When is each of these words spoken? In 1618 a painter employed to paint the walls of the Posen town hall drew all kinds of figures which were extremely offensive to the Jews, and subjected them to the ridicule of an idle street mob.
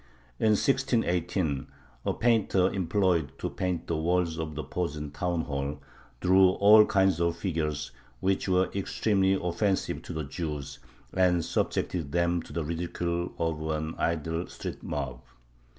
In 0.39 0.53
1618 0.53 1.67
a 2.07 2.13
painter 2.15 2.73
employed 2.73 3.33
to 3.37 3.51
paint 3.51 3.85
the 3.85 3.95
walls 3.95 4.39
of 4.39 4.55
the 4.55 4.63
Posen 4.63 5.11
town 5.11 5.41
hall 5.41 5.79
drew 6.21 6.49
all 6.53 6.87
kinds 6.87 7.19
of 7.21 7.37
figures 7.37 7.91
which 8.19 8.49
were 8.49 8.71
extremely 8.73 9.33
offensive 9.35 10.01
to 10.01 10.13
the 10.13 10.23
Jews, 10.23 10.79
and 11.13 11.45
subjected 11.45 12.13
them 12.13 12.41
to 12.41 12.51
the 12.51 12.63
ridicule 12.65 13.31
of 13.37 13.61
an 13.69 13.93
idle 13.99 14.47
street 14.47 14.81
mob. 14.81 15.21